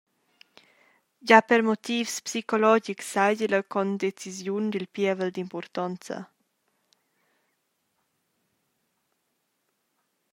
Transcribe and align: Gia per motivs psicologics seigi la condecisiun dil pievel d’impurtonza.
Gia 1.31 1.39
per 1.49 1.59
motivs 1.67 2.15
psicologics 2.27 3.07
seigi 3.15 3.45
la 3.51 3.59
condecisiun 3.75 4.63
dil 4.69 4.85
pievel 4.93 5.29
d’impurtonza. 5.33 6.17